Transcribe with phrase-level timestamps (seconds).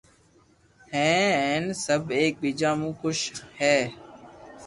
[0.93, 1.03] ھي
[1.39, 3.17] ھين سب ايڪ ٻيجا مون خوݾ
[3.59, 3.77] ھي